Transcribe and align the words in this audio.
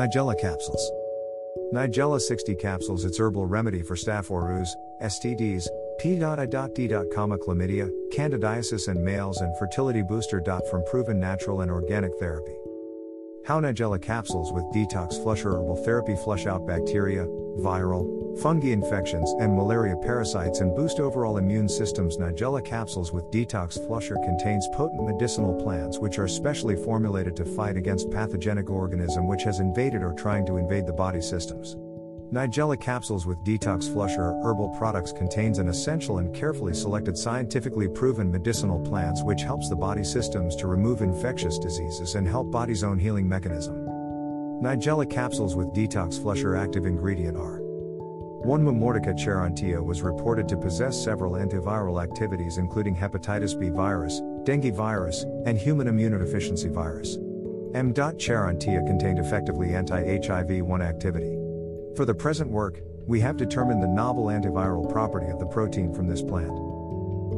Nigella 0.00 0.34
capsules. 0.40 0.90
Nigella 1.74 2.18
60 2.18 2.54
capsules 2.54 3.04
its 3.04 3.20
herbal 3.20 3.44
remedy 3.44 3.82
for 3.82 3.96
staph 3.96 4.30
aureus, 4.30 4.74
STDs, 5.02 5.68
P.I.D. 5.98 6.88
chlamydia, 7.44 7.90
candidiasis 8.10 8.88
and 8.88 9.04
males 9.04 9.42
and 9.42 9.54
fertility 9.58 10.00
booster. 10.00 10.42
From 10.70 10.82
proven 10.84 11.20
natural 11.20 11.60
and 11.60 11.70
organic 11.70 12.12
therapy. 12.18 12.54
How 13.46 13.58
Nigella 13.58 14.00
capsules 14.00 14.52
with 14.52 14.64
detox 14.66 15.20
flusher 15.22 15.52
herbal 15.52 15.82
therapy 15.84 16.14
flush 16.14 16.46
out 16.46 16.66
bacteria, 16.66 17.24
viral, 17.58 18.38
fungi 18.38 18.68
infections 18.68 19.32
and 19.40 19.56
malaria 19.56 19.96
parasites 19.96 20.60
and 20.60 20.76
boost 20.76 21.00
overall 21.00 21.38
immune 21.38 21.68
systems. 21.68 22.18
Nigella 22.18 22.64
capsules 22.64 23.12
with 23.12 23.24
detox 23.32 23.84
flusher 23.86 24.16
contains 24.16 24.68
potent 24.74 25.04
medicinal 25.04 25.54
plants 25.54 25.98
which 25.98 26.18
are 26.18 26.28
specially 26.28 26.76
formulated 26.76 27.34
to 27.36 27.44
fight 27.44 27.76
against 27.76 28.10
pathogenic 28.10 28.68
organism 28.68 29.26
which 29.26 29.42
has 29.44 29.58
invaded 29.58 30.02
or 30.02 30.12
trying 30.12 30.44
to 30.46 30.58
invade 30.58 30.86
the 30.86 30.92
body 30.92 31.20
systems. 31.20 31.76
Nigella 32.32 32.80
capsules 32.80 33.26
with 33.26 33.42
detox 33.42 33.92
flusher 33.92 34.38
herbal 34.44 34.68
products 34.78 35.10
contains 35.10 35.58
an 35.58 35.68
essential 35.68 36.18
and 36.18 36.32
carefully 36.32 36.72
selected 36.72 37.18
scientifically 37.18 37.88
proven 37.88 38.30
medicinal 38.30 38.78
plants 38.78 39.24
which 39.24 39.42
helps 39.42 39.68
the 39.68 39.74
body 39.74 40.04
systems 40.04 40.54
to 40.54 40.68
remove 40.68 41.02
infectious 41.02 41.58
diseases 41.58 42.14
and 42.14 42.28
help 42.28 42.48
body's 42.48 42.84
own 42.84 43.00
healing 43.00 43.28
mechanism. 43.28 43.84
Nigella 44.62 45.10
capsules 45.10 45.56
with 45.56 45.74
detox 45.74 46.22
flusher 46.22 46.54
active 46.54 46.86
ingredient 46.86 47.36
are 47.36 47.58
1 48.44 48.62
Momordica 48.62 49.12
charantia 49.18 49.84
was 49.84 50.02
reported 50.02 50.48
to 50.48 50.56
possess 50.56 51.02
several 51.02 51.32
antiviral 51.32 52.00
activities 52.00 52.58
including 52.58 52.94
hepatitis 52.94 53.58
B 53.58 53.70
virus, 53.70 54.20
dengue 54.44 54.72
virus, 54.72 55.24
and 55.46 55.58
human 55.58 55.88
immunodeficiency 55.88 56.70
virus. 56.72 57.16
M. 57.74 57.92
charantia 57.92 58.86
contained 58.86 59.18
effectively 59.18 59.74
anti-HIV 59.74 60.64
1 60.64 60.80
activity. 60.80 61.39
For 61.96 62.04
the 62.04 62.14
present 62.14 62.50
work, 62.50 62.80
we 63.06 63.20
have 63.20 63.36
determined 63.36 63.82
the 63.82 63.88
novel 63.88 64.26
antiviral 64.26 64.88
property 64.90 65.26
of 65.26 65.40
the 65.40 65.46
protein 65.46 65.92
from 65.92 66.06
this 66.06 66.22
plant. 66.22 66.56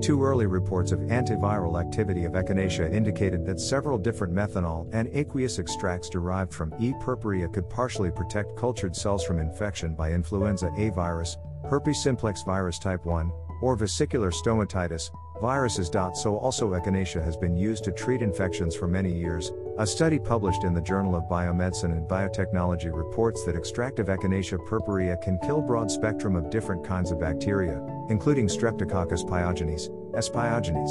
Two 0.02 0.22
early 0.22 0.46
reports 0.46 0.92
of 0.92 0.98
antiviral 1.00 1.80
activity 1.80 2.24
of 2.24 2.32
echinacea 2.32 2.92
indicated 2.92 3.46
that 3.46 3.60
several 3.60 3.96
different 3.96 4.34
methanol 4.34 4.88
and 4.92 5.08
aqueous 5.12 5.58
extracts 5.58 6.10
derived 6.10 6.52
from 6.52 6.74
E. 6.78 6.92
purpurea 7.00 7.48
could 7.48 7.70
partially 7.70 8.10
protect 8.10 8.56
cultured 8.56 8.94
cells 8.94 9.24
from 9.24 9.38
infection 9.38 9.94
by 9.94 10.12
influenza 10.12 10.70
A 10.76 10.90
virus, 10.90 11.38
herpes 11.70 12.02
simplex 12.02 12.42
virus 12.42 12.78
type 12.78 13.06
1, 13.06 13.32
or 13.62 13.76
vesicular 13.76 14.30
stomatitis, 14.30 15.10
viruses. 15.42 15.90
So 16.14 16.36
also 16.36 16.70
echinacea 16.70 17.22
has 17.22 17.36
been 17.36 17.56
used 17.56 17.84
to 17.84 17.92
treat 17.92 18.22
infections 18.22 18.74
for 18.76 18.86
many 18.86 19.12
years, 19.12 19.50
a 19.78 19.86
study 19.86 20.18
published 20.18 20.62
in 20.64 20.72
the 20.72 20.80
Journal 20.80 21.16
of 21.16 21.24
Biomedicine 21.24 21.92
and 21.92 22.08
Biotechnology 22.08 22.94
reports 22.94 23.44
that 23.44 23.56
extractive 23.56 24.06
Echinacea 24.06 24.64
purpurea 24.66 25.16
can 25.16 25.38
kill 25.40 25.60
broad 25.60 25.90
spectrum 25.90 26.36
of 26.36 26.50
different 26.50 26.84
kinds 26.84 27.10
of 27.10 27.18
bacteria, 27.18 27.84
including 28.08 28.46
Streptococcus 28.46 29.24
pyogenes, 29.24 29.90
S. 30.16 30.28
pyogenes. 30.28 30.90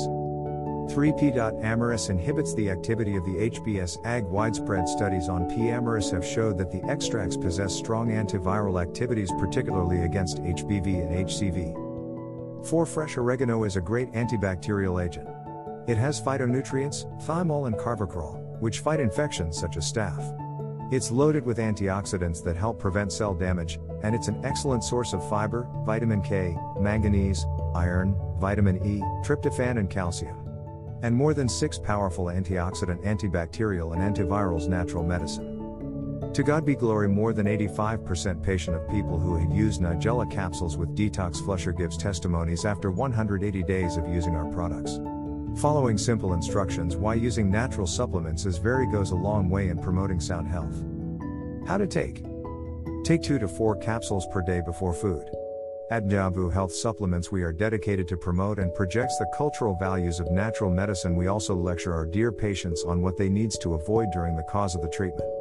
3P. 0.92 1.34
Amarus 1.64 2.10
inhibits 2.10 2.54
the 2.56 2.70
activity 2.70 3.16
of 3.16 3.24
the 3.24 3.50
HBS 3.50 3.98
ag. 4.06 4.26
Widespread 4.26 4.90
studies 4.90 5.30
on 5.30 5.48
P. 5.50 5.70
amarus 5.70 6.12
have 6.12 6.26
showed 6.26 6.58
that 6.58 6.72
the 6.72 6.84
extracts 6.90 7.38
possess 7.38 7.74
strong 7.74 8.10
antiviral 8.10 8.82
activities, 8.82 9.32
particularly 9.40 10.02
against 10.02 10.44
HBV 10.44 10.88
and 11.02 11.28
HCV. 11.28 11.91
4. 12.66 12.86
Fresh 12.86 13.18
oregano 13.18 13.64
is 13.64 13.76
a 13.76 13.82
great 13.82 14.12
antibacterial 14.14 15.04
agent. 15.04 15.28
It 15.88 15.98
has 15.98 16.22
phytonutrients, 16.22 17.06
thymol 17.26 17.68
and 17.68 17.76
carvacrol, 17.76 18.60
which 18.60 18.80
fight 18.80 19.00
infections 19.00 19.58
such 19.58 19.78
as 19.78 19.92
staph. 19.92 20.38
It's 20.94 21.10
loaded 21.10 21.46
with 21.46 21.58
antioxidants 21.58 22.44
that 22.44 22.58
help 22.58 22.78
prevent 22.78 23.12
cell 23.12 23.34
damage, 23.34 23.80
and 24.04 24.14
it's 24.14 24.28
an 24.28 24.44
excellent 24.46 24.84
source 24.84 25.14
of 25.14 25.28
fiber, 25.30 25.68
vitamin 25.86 26.22
K, 26.22 26.56
manganese, 26.80 27.46
iron, 27.74 28.16
vitamin 28.40 28.78
E, 28.86 29.00
tryptophan, 29.26 29.80
and 29.80 29.90
calcium. 29.90 30.38
And 31.02 31.16
more 31.16 31.34
than 31.34 31.50
six 31.50 31.80
powerful 31.80 32.26
antioxidant, 32.26 33.04
antibacterial, 33.04 33.94
and 33.94 34.16
antivirals 34.16 34.68
natural 34.68 35.04
medicine. 35.04 35.51
To 36.34 36.44
God 36.44 36.66
be 36.66 36.76
glory, 36.76 37.10
more 37.10 37.34
than 37.34 37.46
85% 37.46 38.42
patient 38.42 38.78
of 38.78 38.90
people 38.90 39.20
who 39.20 39.36
had 39.36 39.52
used 39.52 39.82
Nigella 39.82 40.32
capsules 40.32 40.78
with 40.78 40.96
detox 40.96 41.44
flusher 41.44 41.74
gives 41.74 41.98
testimonies 41.98 42.64
after 42.64 42.90
180 42.90 43.64
days 43.64 43.98
of 43.98 44.08
using 44.08 44.36
our 44.36 44.46
products. 44.46 44.98
Following 45.58 45.98
simple 45.98 46.34
instructions 46.34 46.96
why 46.96 47.16
using 47.16 47.52
natural 47.52 47.86
supplements 47.86 48.46
is 48.46 48.60
very 48.60 48.90
goes 48.90 49.12
a 49.12 49.16
long 49.16 49.50
way 49.50 49.68
in 49.68 49.78
promoting 49.78 50.22
sound 50.22 50.48
health. 50.48 50.82
How 51.68 51.78
to 51.78 51.86
take. 51.86 52.24
Take 53.04 53.24
2 53.24 53.38
to 53.40 53.48
4 53.50 53.76
capsules 53.78 54.26
per 54.32 54.42
day 54.42 54.62
before 54.66 54.94
food. 54.94 55.30
At 55.92 56.06
Njavu 56.06 56.54
Health 56.54 56.72
Supplements 56.72 57.34
we 57.34 57.44
are 57.44 57.52
dedicated 57.52 58.08
to 58.08 58.16
promote 58.16 58.60
and 58.60 58.74
projects 58.74 59.18
the 59.18 59.30
cultural 59.36 59.76
values 59.78 60.22
of 60.22 60.32
natural 60.32 60.72
medicine. 60.72 61.18
We 61.18 61.28
also 61.28 61.56
lecture 61.56 61.94
our 61.94 62.06
dear 62.06 62.32
patients 62.32 62.86
on 62.88 63.02
what 63.02 63.18
they 63.18 63.28
needs 63.28 63.58
to 63.58 63.74
avoid 63.74 64.08
during 64.14 64.38
the 64.38 64.44
cause 64.44 64.76
of 64.76 64.82
the 64.82 64.88
treatment. 64.88 65.41